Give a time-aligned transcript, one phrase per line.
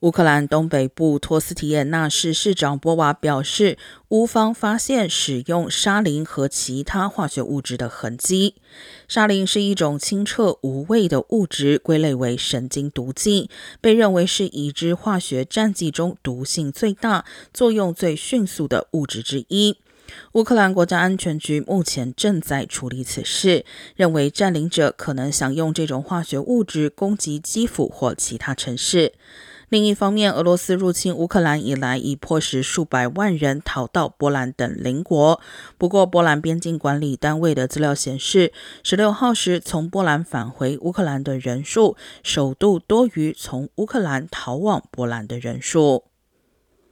[0.00, 3.76] 乌克兰东北部托斯提耶纳市市长波瓦表示，
[4.10, 8.54] 乌方发现使用沙林和其他化学物质的痕迹。
[9.08, 13.50] 沙林是一种清澈无味的物质，归类为神经毒剂，
[13.80, 19.78] 被认为是已知化学战剂中毒性最大、作用最迅速的物质之一。
[20.34, 23.64] 乌克兰国家安全局目前正在处理此事，
[23.96, 29.14] 认为占领者可能想用这种化学物质攻击基辅或其他城市。
[29.68, 35.40] 另一方面，俄罗斯入侵乌克兰以来，已迫使数百万人逃到波兰等邻国。
[35.76, 38.52] 不过，波兰边境管理单位的资料显示，
[38.82, 46.04] 十六号时从波兰返回乌克兰的人数，首度多于从乌克兰逃往波兰的人数。